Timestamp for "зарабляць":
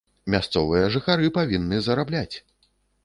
1.89-2.37